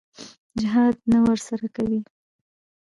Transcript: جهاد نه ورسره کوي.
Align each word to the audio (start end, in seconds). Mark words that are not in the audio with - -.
جهاد 0.59 0.97
نه 1.11 1.19
ورسره 1.25 1.67
کوي. 1.75 1.99